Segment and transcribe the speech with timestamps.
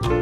[0.00, 0.14] Hello，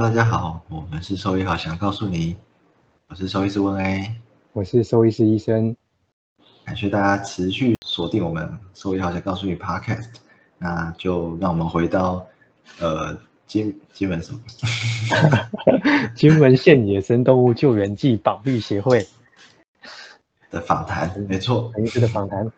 [0.00, 2.36] 大家好，我们是兽医好想告诉你，
[3.08, 4.14] 我是兽医师温 A，
[4.52, 5.74] 我是兽医师医生，
[6.64, 10.10] 感谢大家持续锁定我们兽医好想告诉你 Podcast，
[10.58, 12.24] 那就让我们回到
[12.78, 14.40] 呃金金门什么？
[16.14, 19.06] 金门县野生动物救援暨保育协会
[20.50, 22.50] 的访谈，没错，陈医师的访谈。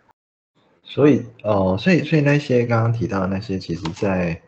[0.82, 4.40] 所以哦，所以所以那些刚刚提到的那些，其实在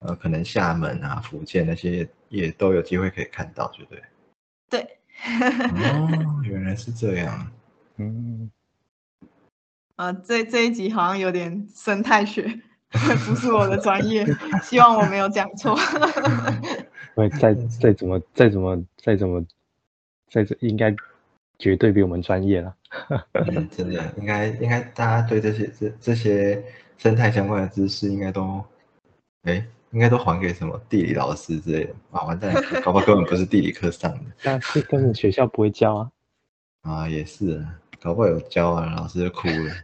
[0.00, 4.02] 呃可能厦门啊、福建那些也都有机会可以看到，对不对？
[4.70, 4.80] 对，
[5.92, 7.52] 哦， 原来是这样。
[7.98, 8.50] 嗯，
[9.94, 12.60] 啊，这这一集好像有点生态学，
[13.26, 14.24] 不是我的专业，
[14.62, 15.76] 希望我没有讲错。
[17.14, 19.44] 会再再怎么再怎么再怎么
[20.30, 20.94] 再这应该
[21.58, 22.74] 绝对比我们专业了。
[23.34, 26.62] 嗯，真的应该应该大家对这些这这些
[26.98, 28.64] 生态相关的知识应该都，
[29.42, 32.22] 哎，应该都还给什么地理老师之类的啊？
[32.24, 36.10] 完蛋，搞不好根本不是地理课上的但是根本学校不会教啊。
[36.82, 39.74] 啊，也是啊，搞不好有教啊，老师就哭了。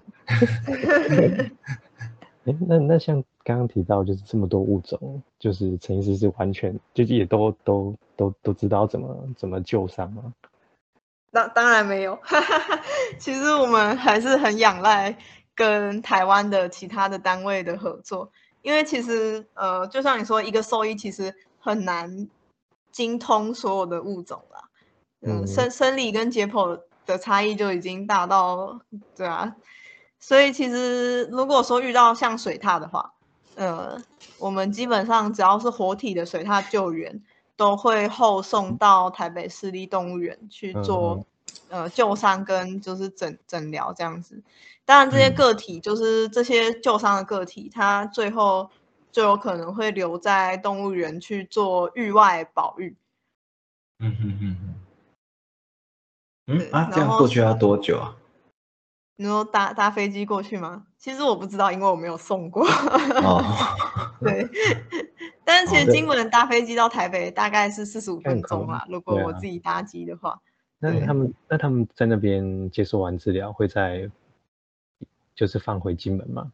[2.44, 10.32] 哎，那那像刚刚提到，就是这么多物种，就是陈医师是完全就是也都都都都知道怎么怎么救伤吗？
[11.30, 12.18] 那当然没有，
[13.20, 15.16] 其实我们还是很仰赖
[15.54, 18.32] 跟台湾的其他的单位的合作，
[18.62, 22.28] 因为其实呃，就像你说，一个兽医其实很难
[22.90, 24.64] 精通所有的物种啦，
[25.20, 25.46] 嗯，嗯。
[25.46, 28.80] 生生理跟解剖的差异就已经大到，
[29.14, 29.54] 对啊，
[30.20, 33.12] 所以其实如果说遇到像水獭的话，
[33.56, 34.00] 呃，
[34.38, 37.20] 我们基本上只要是活体的水獭救援。
[37.56, 41.26] 都会后送到台北市立动物园去做，
[41.68, 44.42] 呃，救伤跟就是诊诊疗这样子。
[44.86, 48.70] 当然，这些个体就是这些救伤的个体，它最后
[49.12, 52.96] 就有可能会留在动物园去做域外保育。
[53.98, 54.74] 嗯哼哼哼。
[56.46, 58.16] 嗯啊，这样过去要多久啊？
[59.20, 60.82] 你说搭搭飞机过去吗？
[60.96, 62.66] 其实我不知道，因为我没有送过。
[62.66, 63.44] 哦。
[64.24, 64.48] 对。
[65.44, 70.40] 但是其实金门搭飞机到台北大概是四十五分钟啦，如果我自己搭机的话。
[70.78, 74.10] 那他们那他们在那边接受完治疗，会在
[75.34, 76.52] 就是放回金门吗？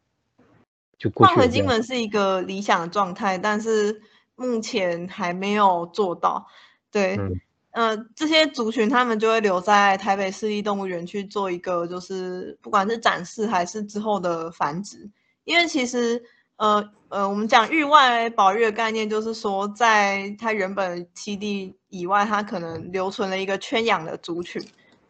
[0.97, 4.01] 就放回金门是一个理想的状态，但是
[4.35, 6.45] 目前还没有做到。
[6.91, 7.39] 对，嗯、
[7.77, 15.09] 呃，这些族群他们就会留在台北市立动物园去做一个，就是不管是展示还是之后的繁殖，
[15.43, 16.23] 因为其实。
[16.59, 24.59] 呃呃，我们讲域外保育的概念，就是说，在它原本栖地以外，它可能留存了一个圈养的族群。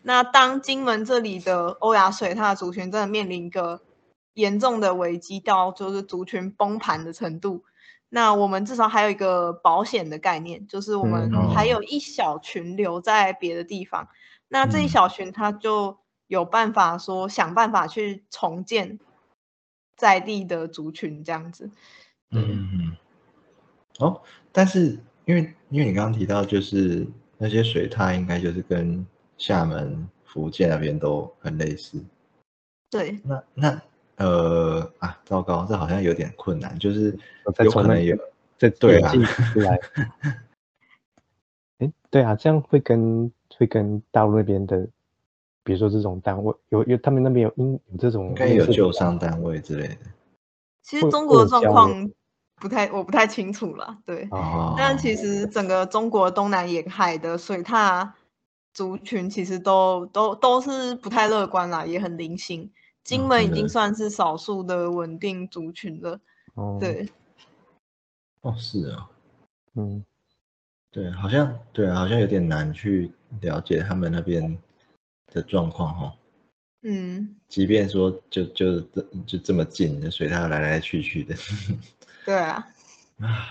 [0.02, 3.80] 那当金门这里的欧亚水獭族群真的面临一个
[4.34, 7.64] 严重的危机，到就是族群崩盘的程度，
[8.10, 14.08] 那我们至少还有一个保险的概念，就是我们还有一小群留在别的地方。
[14.48, 15.98] 那这一小群，他就
[16.28, 19.00] 有办法说想办法去重建。
[20.00, 21.72] 在地的族群这样子，
[22.30, 22.98] 嗯嗯，
[23.98, 24.96] 哦，但是
[25.26, 29.04] 因为因为你刚刚提到，就是那些水獭应该就是跟
[29.40, 32.00] 厦门、福建那边都很类似，
[32.92, 33.82] 对，那那
[34.18, 38.16] 呃啊，糟糕，这好像有点困难，就是有有可能有，
[38.58, 39.12] 这对啊，
[39.54, 39.80] 出来，
[41.80, 44.88] 哎，对啊，这样会跟会跟大陆那边的。
[45.64, 49.98] 比如说这种单位有有他们那边有应有这种应该有救伤单位之类的。
[50.82, 52.10] 其实中国的状况
[52.56, 54.30] 不太我不太清楚了，对。
[54.32, 54.76] 哦。
[54.78, 58.12] 但其实整个中国东南沿海的水獭
[58.74, 62.72] 族群其实都都都是不太乐观啦，也很零星。
[63.08, 66.20] 金门已经算是少数的稳定族群了。
[66.54, 66.78] 哦。
[66.80, 67.10] 对。
[68.42, 69.10] 哦，是啊。
[69.74, 70.06] 嗯。
[70.92, 73.12] 对，好像对，好像有点难去
[73.42, 74.58] 了解他们那边。
[75.34, 76.16] 的状况哈，
[76.84, 81.36] 嗯，即便说就就这就这么近，水獭来来去去的，
[82.26, 82.66] 对啊，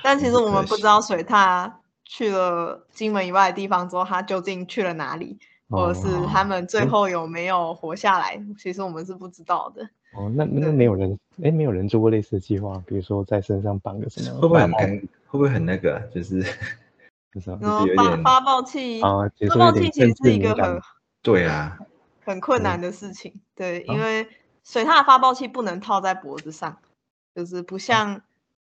[0.03, 1.71] 但其实我们不知道水獭
[2.07, 5.39] 去了金门以外的地方之后，它究竟去了哪里，
[5.69, 9.83] 或者是他们最后有没有活下来，其实我们是不知道的。
[10.15, 14.41] 哦，那那没有人哎，没有人做过类似的计划，比如说在身上绑个什么？
[14.41, 14.69] 会不会很
[15.27, 16.01] 会不会很那个？
[16.15, 16.41] 就是
[17.35, 17.51] 就是
[17.95, 20.81] 发发报器啊，发报器其实是一个很。
[21.23, 21.77] 对啊，
[22.25, 23.41] 很困难的事情。
[23.57, 24.29] 对，因为
[24.63, 26.79] 水獭的发报器不能套在脖子上，
[27.35, 28.23] 就是不像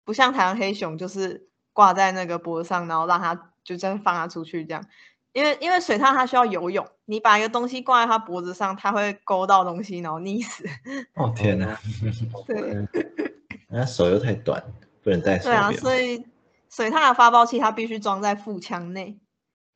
[0.05, 4.85] 不像台湾黑熊，就是挂在那个脖子上，然后让它就这样放它出去这样。
[5.33, 10.63] 因为因为水獭它需要游泳，你把一个东西挂在它脖子上，它会勾到东西，然后溺死。
[11.15, 11.77] 哦天哪，
[12.45, 12.87] 对
[13.67, 14.63] 那手又太短，
[15.03, 16.23] 不能戴手对啊，所以
[16.69, 19.17] 水獭的发报器它必须装在腹腔内。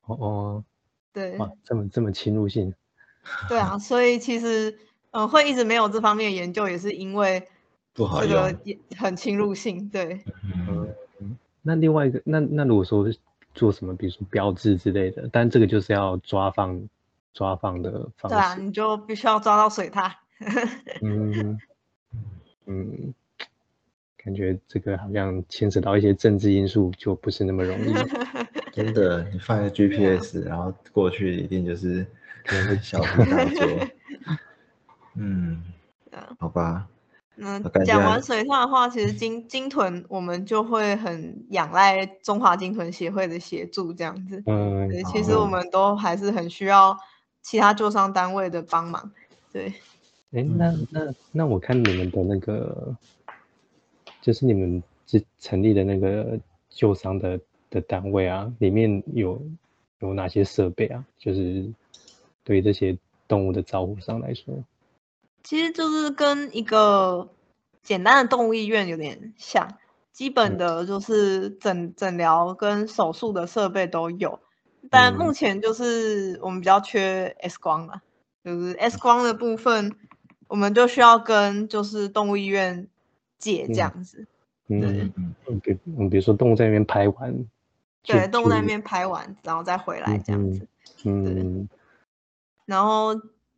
[0.06, 0.63] 哦哦，
[1.12, 2.74] 对哇，这么这么侵入性，
[3.50, 4.77] 对啊，所以其实
[5.12, 7.48] 呃会一直没有这方面的研究，也是因为
[7.94, 8.56] 不好这个
[8.95, 9.89] 很侵入性。
[9.89, 13.04] 对，嗯，那另外一个，那那如果说
[13.57, 16.80] 做什么，比如说标志之类的，但这个就是要抓放
[17.33, 20.12] 抓放的方对啊，你就必须要抓到水獭。
[21.01, 21.59] 嗯
[22.68, 23.13] 嗯，
[24.18, 27.94] 感觉这个好像牵扯到一些政治因素，就不是那么容易。
[28.71, 32.06] 真的，你放一个 GPS，然后过去一定就是
[32.45, 33.88] 可能会小题大做。
[35.19, 35.63] 嗯
[36.12, 36.88] 啊，好吧，
[37.39, 44.42] 那我感觉还讲完水獭的话，其实鲸鲸豚我们就会很仰赖中华鲸豚协会的协助，这样子。
[44.48, 46.98] 嗯对，其实哦我们都还是很需要
[47.42, 49.12] 其他救伤单位的帮忙。
[49.51, 49.72] 对，
[50.31, 52.95] 哎，那那那我看你们的那个，
[54.22, 59.42] 就是你们这成立的那个救伤的的单位啊，里面有
[60.00, 61.06] 有哪些设备啊？
[61.18, 61.72] 就是
[62.44, 62.98] 对这些
[63.28, 64.63] 动物的照顾上来说，
[65.44, 67.30] 其实就是跟一个
[67.84, 69.78] 简单的动物医院有点像，
[70.12, 74.39] 基本的就是诊诊疗跟手术的设备都有，
[74.89, 75.34] 但目嗯。
[75.34, 78.01] 前就是我们比较缺 X 光嘛，
[78.44, 79.95] 就是 X 光的部分，
[80.48, 82.88] 我们就需要跟就是动物医院
[83.38, 84.28] 借这嗯样子。
[84.69, 85.13] 嗯，
[86.10, 87.45] 比如说动物在那边拍完，
[88.04, 90.68] 对，去动物在那去边拍完，然后再回来这样子。
[91.06, 91.69] 嗯
[92.66, 93.16] 然后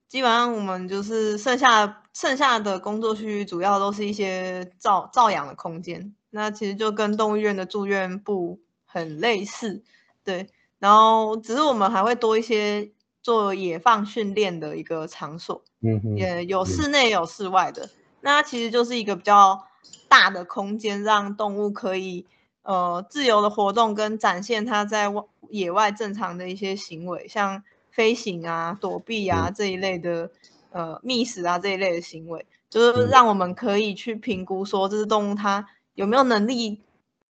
[0.09, 6.13] 基本上我们就是剩下剩下的工作区域，主要都是一些照照养的空间。
[6.31, 9.83] 那其实就跟动物医院的住院部很类似，
[10.23, 10.49] 对。
[10.79, 12.91] 然后只是我们还会多一些
[13.21, 17.89] 做野放训练的一个场所，嗯嗯也有室内有室外的。
[18.21, 19.67] 那其实就是一个比较
[20.07, 22.25] 大的空间，让动物可以
[22.63, 30.29] 呃自由的活动跟展现它在外野外正常的一些行为，像飞行啊、躲避啊、这一类的
[30.71, 36.79] 呃觅食啊这一类的行为，就是嗯让我们可以去评估说这只动物它有没有能力，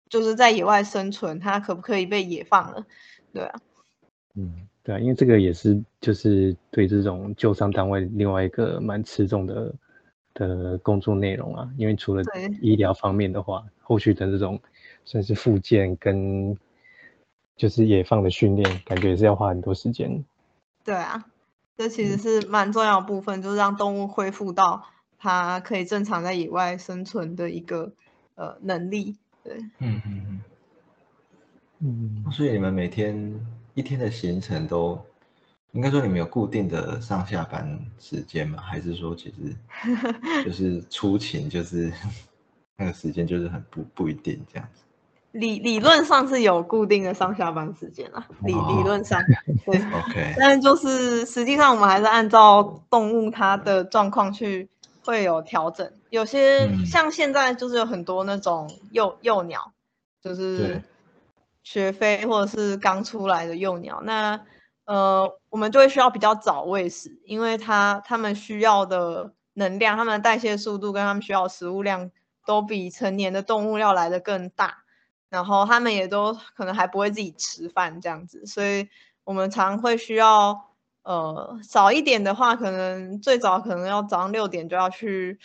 [0.08, 2.86] 就是在野外生存，它可不可以被野放了，
[3.32, 3.60] 对啊。
[4.34, 9.74] 嗯，对啊，因为这个也是就是对这种救伤单位另外一个蛮吃重的
[10.34, 11.68] 的工作内容啊。
[11.76, 12.22] 因为除了
[12.60, 14.60] 医疗方面的话，后续的这种
[15.04, 16.56] 算是复健跟
[17.56, 20.24] 就是野放的训练，感觉也是要花很多时间。
[20.84, 21.24] 对啊，
[21.76, 24.86] 这其实是蛮重要的部分，就是让动物恢复到
[25.18, 27.92] 它可以正常在野外生存的一个
[28.34, 29.16] 呃能力。
[29.42, 30.40] 对，嗯嗯嗯。
[31.82, 33.40] 嗯所以你们每天
[33.74, 35.02] 一天的行程都，
[35.72, 38.60] 应该说你们有固定的上下班时间吗？
[38.60, 39.56] 还是说其实
[40.44, 41.90] 就是出勤就是
[42.76, 44.82] 那个时间就是很不不一定这样子？
[45.32, 49.22] 理理论上是有固定的上下班时间啦，理理论上
[49.64, 54.68] 对， OK，但是就是实际上我们还是按照动物它的状况去
[55.04, 55.88] 会有调整。
[56.10, 59.72] 有些嗯像现在就是有很多那种幼幼鸟，
[60.20, 60.82] 就是
[61.62, 64.40] 学飞或者是刚出来的幼鸟，那
[64.86, 72.10] 呃我们就会需要比较早喂食，因为它它们需要的能量、它们的代谢速度跟它们需要的食物量
[72.44, 74.78] 都比成年的动物要来的更大。
[75.30, 78.88] 然后他们也都可能还不会自己吃饭这样子，所以
[79.24, 80.70] 我们常会需要
[81.04, 85.38] 呃早一点的话，可能最早可能要早上六点就要去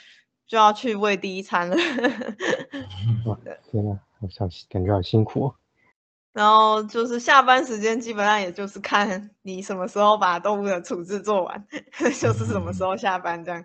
[0.48, 1.76] 就要去喂第一餐了，
[3.26, 3.38] 哇，
[3.72, 5.56] 天呐，好像感觉好辛苦哦。
[6.34, 11.68] 然后就是下班时间基本上也就是看你什么时候把动物的处置做完，
[12.20, 13.64] 就是什么时候下班这样。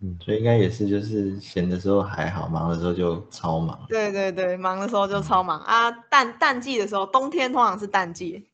[0.00, 3.86] 嗯，所以应该也是就是闲的时候还好，忙的时候就超忙。
[3.88, 8.46] 对对对，忙的时候就超忙啊，淡淡季的时候，冬天通常是淡季，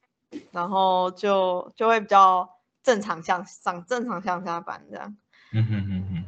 [0.53, 2.49] 然后就就会比较
[2.83, 5.17] 正常向上正常向下班这样，
[5.53, 6.25] 嗯哼哼哼，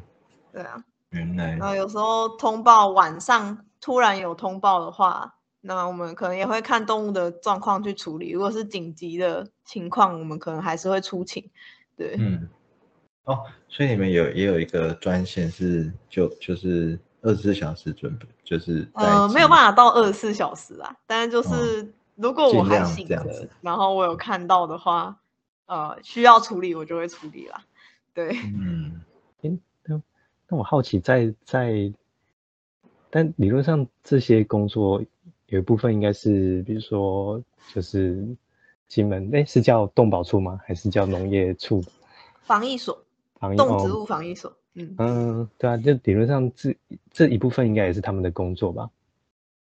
[0.53, 0.85] 对啊。
[1.11, 8.33] 原来然后有时候通报晚上突然有通报的话，那我们可能也会看动物的状况去处理。
[8.33, 11.49] 如果是紧急的情况，我们可能还是会出勤。
[11.97, 12.49] 对，嗯，
[13.25, 25.19] 哦，所以你们有也有一个专线是就就是二十四小时准备，就是呃，没有办法到二十四小时啊，但是就是如果我还醒着然后我有看到的话，
[25.67, 27.65] 呃，需要处理我就会处理啦。
[28.13, 29.01] 对，嗯
[30.47, 31.91] 那我好奇在，在
[33.09, 35.03] 但理论上这些工作
[35.47, 38.23] 有一部分应该是，比如说就是
[38.87, 40.61] 金门，哎，是叫动保处吗？
[40.67, 41.83] 还是叫农业处？
[42.43, 43.03] 防疫所，
[43.39, 44.57] 防动植物防疫所。
[44.75, 46.77] 嗯嗯，对啊，就理论上这
[47.13, 48.91] 这一部分应该也是他们的工作吧？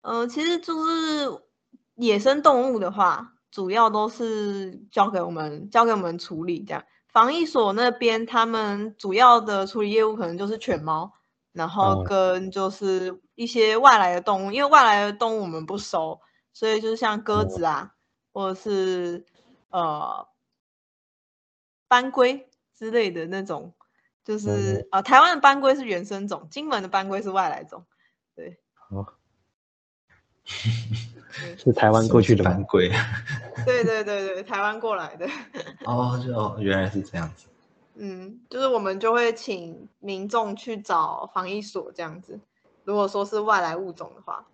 [0.02, 1.42] 呃，其实就是
[1.96, 6.84] 野生动物的话，主要都是交给我们交给我们处理这样。
[7.08, 11.12] 防疫所那边他们主要的处理业务可能就是犬猫，
[11.54, 16.22] 然后哦跟就是一些外来的动物，因为外来的动物我们不收，
[16.54, 17.96] 所以就是像鸽子啊，
[18.32, 19.26] 或者是
[19.70, 20.28] 呃
[21.88, 22.49] 斑龟
[22.80, 23.74] 之类的那种，
[24.24, 27.86] 就是呃台湾的斑龟是原生种，金门的斑龟是外来种。
[28.34, 28.58] 对，
[28.88, 29.06] 哦，
[31.58, 32.64] 是台湾过去的吗反？
[32.64, 32.90] 贵
[33.66, 35.28] 对对对对，台湾过来的。
[35.84, 37.48] 哦，就哦原来是这样子。
[37.96, 42.40] 嗯，就是我们就会请民众去找防疫所这样子。
[42.86, 44.48] 如果说是外来物种的话，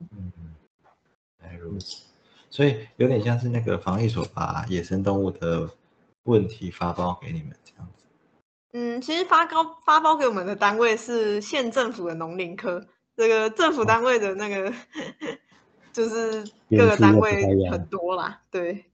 [0.00, 0.32] 嗯，
[1.42, 2.04] 原来如此，
[2.48, 5.68] 所以有点像是那个防疫所把野生动物的
[6.24, 8.04] 问题发包给你们这样子。
[8.72, 12.86] 嗯，其实发高发包给我们的单位是县政府的农林科，
[13.16, 14.72] 这个政府单位的那个
[15.92, 18.84] 就是各个单位很多啦，对，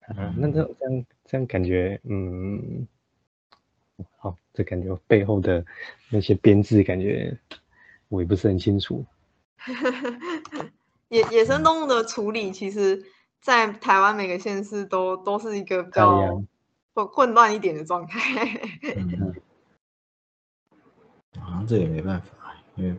[0.00, 2.88] 啊，那这这样这样感觉，嗯，
[4.16, 5.62] 好，这感觉背后的
[6.08, 7.38] 那些编制，感觉
[8.08, 9.04] 我也不是很清楚。
[11.08, 13.04] 野野生动物的处理，其实
[13.40, 16.46] 在台湾每个县市都都是一个比较样
[16.94, 18.20] 混混乱一点的状态。
[18.96, 19.34] 嗯，
[21.40, 22.92] 好像这也没办法，因为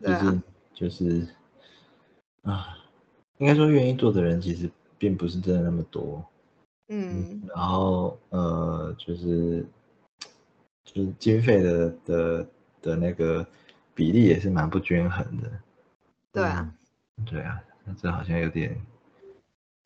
[0.00, 0.42] 毕竟
[0.74, 1.26] 就是
[2.42, 2.76] 啊，
[3.38, 6.24] 应该说愿意做的人其实并不是真的那么多。
[6.88, 9.64] 嗯然后呃，就是
[10.84, 12.46] 就是经费的的
[12.82, 13.46] 的那个
[13.94, 15.50] 比例也是蛮不均衡的。
[16.30, 16.74] 对啊，
[17.24, 18.78] 对啊，那这好像有点，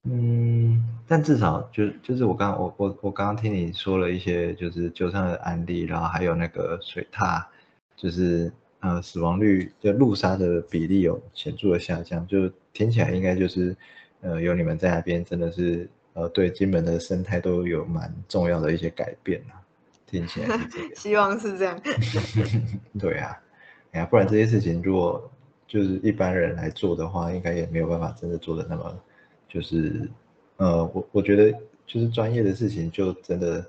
[0.05, 7.45] 嗯，但至少就就是我刚我我我刚刚听你说了一些就是救伤的案例，然后还有那个水獭，
[7.97, 8.51] 就是
[8.81, 13.77] 呃死亡率就路杀的比例有显著的下降，就听起来应该就是
[14.21, 19.61] 呃有你们在那边真的是呃对金门的生态都有蛮重要的一些改变啊，
[20.07, 20.91] 听起来是这 样。
[20.95, 21.79] 希望是这样。
[22.99, 23.39] 对啊，
[23.93, 25.31] 哎呀，不然这些事情如果
[25.67, 28.99] 就是一般人来做的话，应该也没有办法真的做的那么，
[29.49, 30.09] 就是
[30.59, 31.53] 呃，我我觉得
[31.87, 33.65] 就是专业的事情，就真的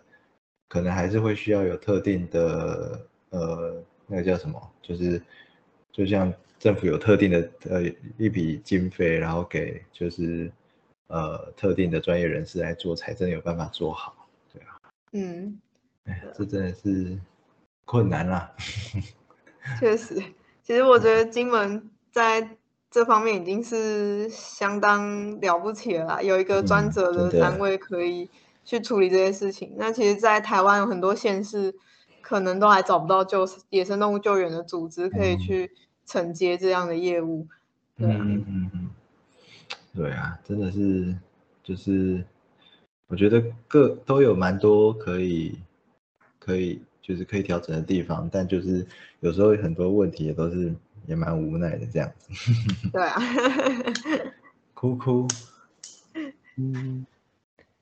[0.68, 5.22] 可能还是会需要有特定的呃那个叫什么，就是
[5.92, 7.84] 就像政府有特定的呃
[8.18, 10.52] 一笔经费，然后给就是
[11.08, 14.28] 呃特定的专业人士来做，才真的有办法做好。
[14.52, 14.78] 对啊，
[15.14, 15.60] 嗯，
[16.06, 17.18] 哎，这真的是
[17.86, 18.54] 困难啦。
[19.80, 20.16] 确实，
[20.64, 22.58] 其实我觉得金门在
[22.92, 28.30] 这方面已经是相当了不起了啦，有一个专嗯责的单位可以
[28.66, 29.74] 去处理这些事情。
[29.78, 31.76] 那其实，在台湾有很多县市
[32.22, 35.72] 可能都还找不到救野生动物救援的组织可以嗯去
[36.06, 37.48] 承接这样的业务。
[37.98, 38.90] 对啊嗯嗯嗯，
[39.96, 41.16] 对啊，真的是，
[41.64, 42.24] 就是
[43.08, 45.60] 我觉得各都有蛮多可以
[46.40, 48.86] 可以就是可以调整的地方，但就是
[49.20, 50.74] 有时候很多问题也都是
[51.10, 52.32] 也蛮无奈的这样子，
[52.94, 53.20] 对啊，
[54.76, 55.28] 哭哭，
[56.56, 57.04] 嗯，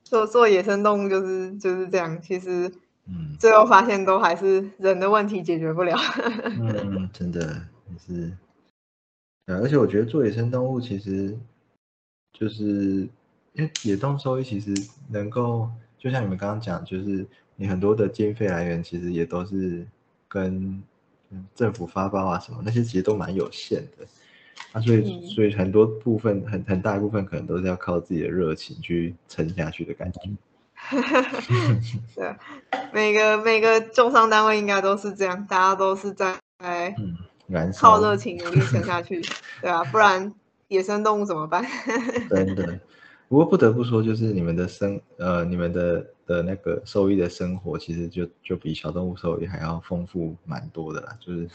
[0.03, 2.71] 做做野生动物就是就是这样，其实
[3.05, 3.35] 嗯。
[3.37, 5.95] 最后发现都还是人的问题解决不了。
[6.57, 8.31] 嗯，真的也是，
[9.47, 11.37] 而且我觉得做野生动物其实
[12.31, 12.63] 就是
[13.53, 15.69] 因为野动收益其实能够，
[15.99, 19.85] 就像你们刚刚讲，就是你很多的经费来源其实也都是
[20.27, 20.83] 跟嗯
[21.55, 24.05] 政府发包啊什么那些其实都蛮有限的，
[24.71, 30.19] 啊，所以嗯所以很多部分很很大一部分可能都是要靠自己的热情去撑下去的感觉。
[32.15, 32.35] 对，
[32.93, 37.17] 每个每个重商单位应该都是这样，大家都是在嗯，
[37.47, 39.21] 燃烧靠热情努力撑下去，
[39.61, 40.33] 对啊，不然
[40.69, 41.65] 野生动物怎么办？
[42.29, 42.79] 真的。
[43.29, 51.17] 不过不得不说，就是你们的生呃，你们的的那个兽医的生活，其实就就比小动物兽医还要丰富蛮多的啦。
[51.19, 51.49] 就是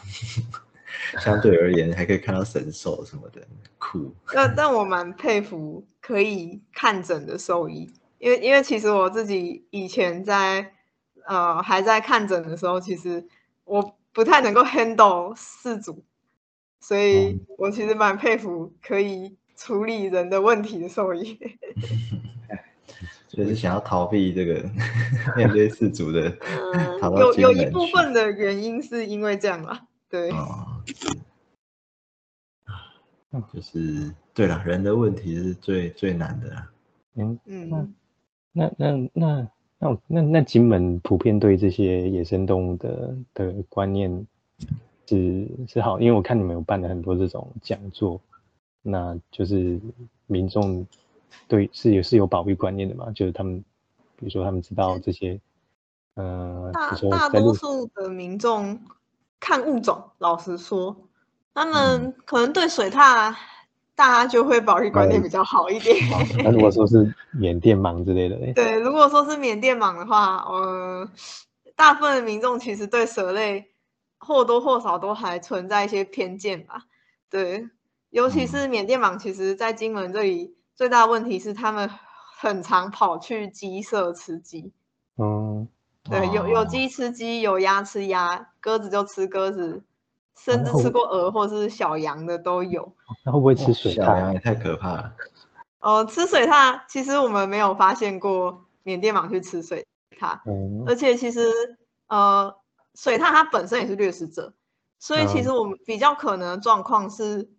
[1.18, 3.40] 相对而言，还可以看到神兽什么的，
[3.78, 4.14] 酷。
[4.34, 10.72] 但但我蛮佩服可以看诊的兽医，因为因为其实我自己以前在
[11.26, 13.26] 呃还在看诊的时候，其实
[13.64, 16.04] 我不太能够 handle 四组，
[16.80, 21.38] 所以我其实蛮佩服可以处理人的问题的兽医。
[23.28, 24.62] 就是想要逃避这个
[25.34, 26.28] 面对四组的
[26.74, 31.08] 嗯逃到有有一部分的原因是因为这样啦，对，哦，是
[33.30, 36.70] 啊就是对了，人的问题是最最难的啦。
[37.14, 37.94] 嗯，嗯，
[38.52, 44.26] 那那那那我那那金门普遍对这些野生动物的的观念
[45.06, 48.20] 是是好，因为我看你们有办了很多这种讲座，
[48.82, 49.80] 那就是
[50.26, 50.86] 民众
[51.48, 53.64] 对是也是有保育观念的嘛，就是他们
[54.16, 55.40] 比如说他们知道这些，
[56.14, 58.80] 呃，大大多数的民众
[59.40, 60.96] 看物种，老实说，
[61.54, 63.34] 他嗯们可能对水獭，
[63.94, 65.96] 大家就会保育观念嗯比较好一点。
[66.42, 71.08] 那如果说是缅甸蟒之类的嘞， 对，如果说是缅甸蟒的话，呃，
[71.76, 73.70] 大部分的民众其实对蛇类
[74.18, 76.84] 或多或少都还存在一些偏见吧。
[77.28, 77.68] 对，
[78.12, 81.88] 尤其是缅甸蟒，其实在金门这里最大的问题是，他们
[82.38, 84.70] 很常跑去鸡舍吃鸡。
[85.16, 85.66] 嗯，
[86.04, 89.82] 对，有有哦鸡吃鸡，有鸭吃鸭，鸽子就吃鸽子，
[90.38, 92.94] 甚至吃过鹅或是小羊的都有。
[93.24, 94.04] 那会不会吃水獭？
[94.04, 95.14] 小羊也太可怕了。
[95.80, 99.86] 呃，吃水獭，其实我们没有发现过缅甸蟒去吃水
[100.20, 101.48] 獭，嗯而且其实
[102.08, 102.54] 呃，
[102.94, 104.52] 水獭它本身也是掠食者，
[104.98, 107.50] 所以其实我们比较可能的状况是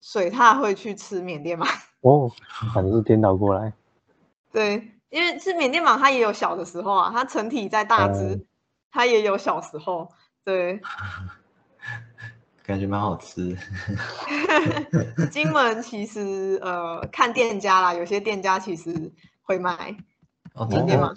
[0.00, 1.66] 水獭会去吃缅甸蟒。
[2.00, 2.30] 哦，
[2.72, 3.72] 反正是颠倒过来，
[4.52, 8.46] 对，因为是缅甸蟒，它也有小的时候啊，它成体在大只，嗯
[8.90, 10.08] 它也有小时候。
[10.44, 10.80] 对，
[12.64, 13.54] 感觉蛮好吃。
[15.30, 19.12] 金门其实呃看店家啦，有些店家其实
[19.42, 19.94] 会卖
[20.54, 21.14] 哦，缅甸蟒。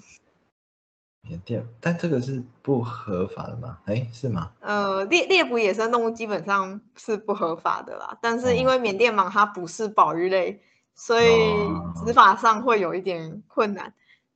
[1.32, 3.78] 缅甸，但这个是不合法的吗？
[3.86, 4.52] 哎，是吗？
[4.60, 10.62] 呃，猎猎捕野生动物基本上是不合法的啦，但是因哦为缅甸蟒它不是保育类，
[10.94, 13.94] 所以哦执法上会有一点困难。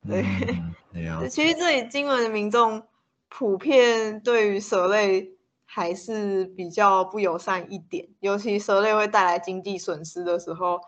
[0.08, 0.24] 对。
[1.28, 2.82] 其实这里金门的民众
[3.28, 5.30] 普遍对于蛇类
[5.66, 10.80] 还是比较不友善一点，尤其蛇类会带来经济损失的时候，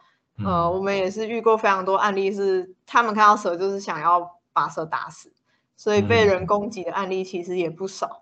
[0.42, 5.30] 呃，嗯我们也是遇过非常多案例，是他们看到蛇就是想要把蛇打死，
[5.78, 8.20] 所以被人嗯攻击的案例其实也不少。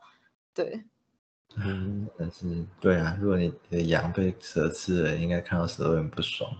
[0.54, 0.84] 对，
[1.56, 6.50] 嗯，但是对啊，如果你的羊被蛇吃了，应该看到蛇会很不爽。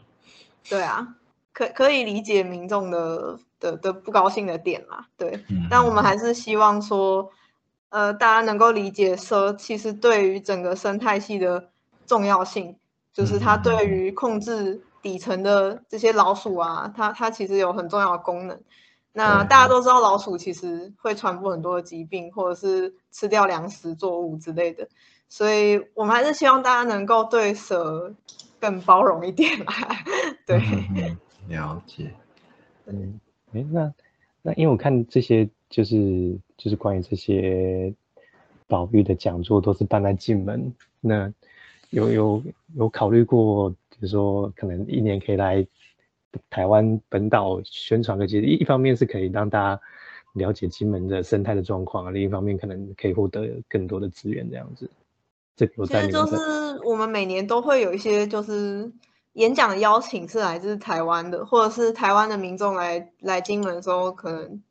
[0.68, 1.16] 对啊，
[1.52, 5.06] 可可以理解民众的的的不高兴的点啦。
[5.18, 7.30] 对，嗯，但我们还是希望说，
[7.90, 11.68] 呃，大家能够理解蛇其实对于整个生态系的
[12.06, 12.76] 重要性，
[13.12, 18.58] 就是它对于控制底层的这些老鼠啊，它它其实有很重要的功能。
[19.16, 24.86] 那大家都知道，老鼠其实会传播很多的疾病，或者是吃掉粮食作物之类的，
[25.26, 28.14] 所以我们还是希望大家能够对蛇
[28.60, 29.72] 更包容一点啦。
[30.46, 30.60] 对，
[31.48, 32.10] 了解。
[32.84, 33.18] 嗯，
[33.54, 33.90] 诶，那
[34.42, 37.94] 那因为我看这些就是就是关于这些
[38.66, 41.32] 保育的讲座都是办在进门，那
[41.88, 42.42] 有有
[42.74, 45.66] 有考虑过，比如说可能一年可以来
[46.50, 49.80] 台湾本岛宣传的，其实，一一方面是可以让大家
[50.34, 54.90] 了解金门的生态的状况，另一方面可能可以获得更多的资源这样子。
[55.56, 58.92] 这其实就是我们每年都会有一些就是
[59.32, 64.62] 演讲的邀请是来自台湾的，或者是台湾的民众来来金门的时候，可能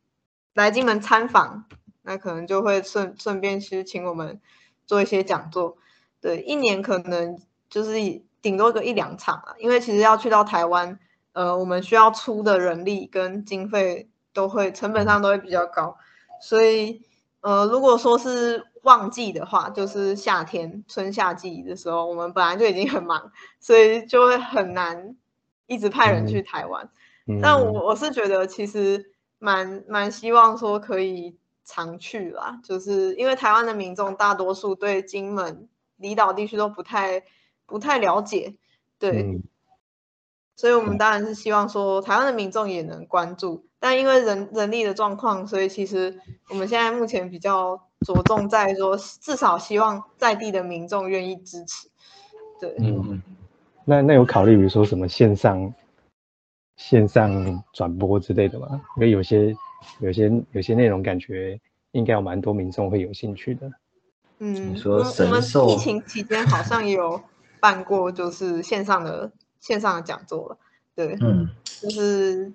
[0.54, 1.66] 来金门参访，
[2.04, 4.40] 那可能就会顺顺便去请我们
[4.86, 5.78] 做一些讲座。
[6.22, 11.00] 对，一年可能就是以顶多个一两场啊，因为其实要去到台湾，
[11.36, 15.98] 呃，我们需要出的人力跟经费都会成本上都会比较高，
[16.42, 17.02] 所以
[17.42, 25.18] 呃，如果说是旺季的话，就是夏天春夏季的时候，我们本来就已经很忙，所以就会很难
[25.68, 26.90] 一直派人去台湾。
[27.42, 35.68] 但嗯我我是觉得其实蛮蛮希望说可以常去啦，就是因为台湾的民众大多数对金门
[35.98, 37.24] 离岛地区都不太
[37.66, 38.56] 不太了解，
[38.98, 39.44] 对，嗯
[40.56, 51.90] 所以我们当然是希望说台湾的民众也能关注，但因为人人力的状况，所以其实我们现在目前比较着重在说，至少希望在地的民众愿意支持。
[52.60, 53.22] 对，嗯，嗯，
[53.84, 55.74] 那那有考虑比如说什么线上
[56.78, 58.82] 线上转播之类的吗？
[58.96, 59.54] 因为有些
[60.00, 61.60] 有些有些内容感觉
[61.92, 63.70] 应该有蛮多民众会有兴趣的。
[64.40, 67.22] 嗯，你说我我们神兽疫情期间好像也有
[67.60, 69.32] 办过，就是线上的
[69.66, 70.58] 线上的讲座了。
[70.94, 72.54] 对，嗯，就是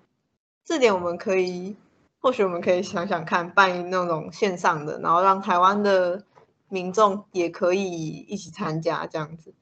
[0.64, 1.74] 这点我们可以，
[2.20, 6.24] 或许我们可以想想看，办那种线上的，然后让台湾的
[6.68, 9.52] 民众也可以一起参加这样子。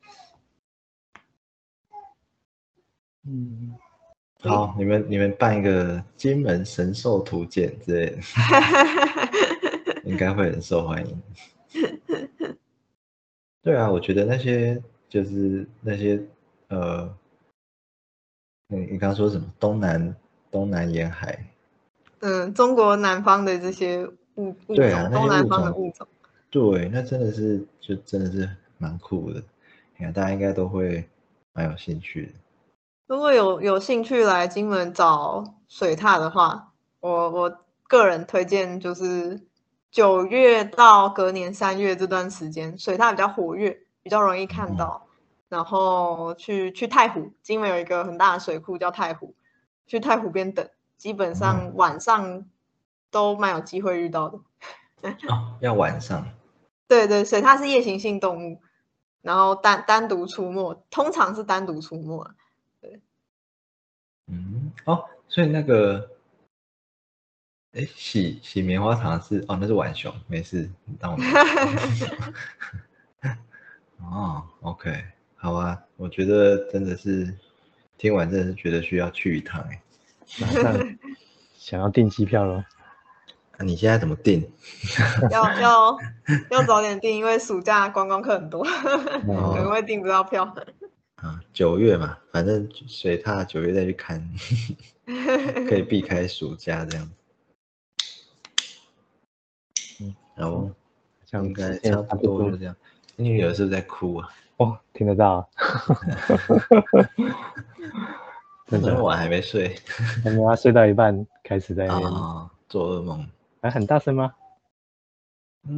[3.27, 3.75] 嗯，
[4.43, 8.19] 好，你们你们办一个金门神兽图鉴之类的，
[10.05, 11.23] 应该会很受欢迎。
[13.63, 16.23] 对啊，我觉得那些就是那些
[16.69, 17.13] 呃，
[18.71, 20.15] 你你刚刚说什么东南
[20.51, 21.43] 东南沿海，
[22.21, 26.07] 嗯，中国南方的这些物物种，东南方的物种。
[26.51, 29.43] 对，那真的是就真的是蛮酷的，
[29.97, 31.09] 你看大家应该都会
[31.55, 32.33] 蛮有兴趣的。
[33.07, 39.41] 如果有有兴趣来金门找水獭的话，我我个人推荐就是
[39.91, 45.08] 九月到隔年三月这段时间，水獭比较活跃，比较容易看到。
[45.49, 49.35] 然后去去太湖，金门有一个很大的水库叫太湖，
[49.87, 52.45] 去太湖边等，基本上晚上
[53.11, 54.39] 都蛮有机会遇到的。
[55.29, 56.27] 哦， 要晚上，
[56.87, 58.61] 对对，水獭是夜行性动物，
[59.23, 62.35] 然后单单独出没，通常是单独出没啊。
[64.27, 66.11] 嗯，哦，所以那个，
[67.73, 71.25] 哎，洗洗棉花糖是哦，那是浣熊，没事，你当我没
[71.95, 72.07] 事
[74.03, 75.05] 哦，OK，
[75.41, 77.33] 好啊，我觉得真的是
[77.97, 79.81] 听完真的是觉得需要去一趟哎。
[80.41, 80.99] 马上
[81.57, 82.65] 想要订机票了。
[83.57, 84.49] 那、你现在怎么订？
[85.31, 85.97] 要要
[86.51, 88.65] 要早点订，因为暑假观光客很多，
[89.27, 90.45] 哦可能会订不到票。
[91.17, 94.21] 啊，九月嘛，反正水踏九月再去看，
[95.69, 97.11] 可以避开暑假这样。
[100.01, 100.71] 嗯，然后
[101.25, 102.75] 像应该差不多多就这样。
[103.17, 104.29] 你女儿是不是在哭啊？
[104.59, 105.49] 哦，听得到，
[108.67, 109.75] 真的，昨天晚还没睡。
[110.23, 113.27] 他们要睡到一半开始在那边，啊，做噩梦。
[113.63, 114.35] 还很大声吗？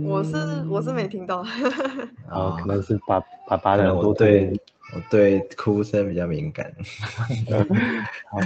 [0.04, 0.36] 我是
[0.68, 1.40] 我是没听，听到，
[2.30, 4.60] 哦，啊可能是爸爸爸的耳朵对
[4.94, 6.72] 我对哭声比较敏感。
[8.30, 8.38] 好，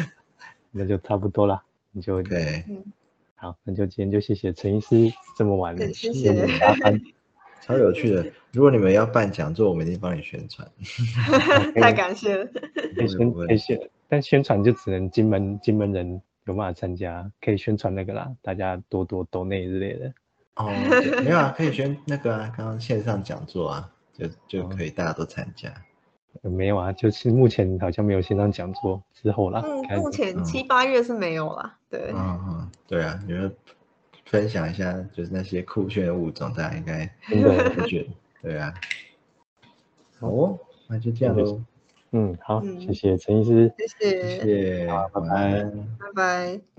[0.71, 2.65] 那就差不多啦，你就对，
[3.35, 7.01] 好，那就今天就谢谢陈医师这么晚对谢谢加班，
[7.65, 8.27] 超有趣的。
[8.53, 10.69] 如果你们要办讲座，我们一定帮你宣传。
[11.81, 12.47] 太感谢了。
[12.95, 20.13] 可以宣但宣传就只能金门金门人有办法参加，可以宣传那个啦，大家多多抖内之类的。
[20.57, 25.73] 哦，对没有啊，可以宣那个啊，刚刚线上讲座啊，就就可以大家都参加。
[26.43, 31.79] 呃没有啊，就是目前好像没有线上讲座，之后啦，嗯，目前嗯七八月是没有啦。
[31.89, 33.53] 对，嗯嗯，对啊，你们
[34.27, 37.07] 分享一下，就是那些酷炫的物种，大家应该
[37.75, 38.09] 不觉得？
[38.43, 38.75] 对啊。
[40.19, 40.59] 好哦，
[40.89, 41.61] 那就这样喽，
[42.13, 43.73] 嗯，好，嗯谢谢陈医师。
[43.79, 45.89] 谢谢，谢谢，好拜晚拜安。
[45.99, 46.74] 拜拜。